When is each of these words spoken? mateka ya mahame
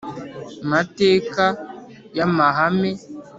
mateka 0.71 1.43
ya 2.17 2.25
mahame 2.35 2.91